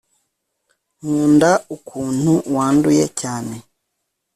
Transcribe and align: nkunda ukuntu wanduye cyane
nkunda 1.01 1.51
ukuntu 1.75 2.33
wanduye 2.55 3.05
cyane 3.19 3.55